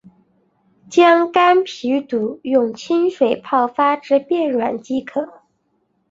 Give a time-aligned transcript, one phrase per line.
[0.89, 5.43] 将干皮肚用清水泡发至变软即可。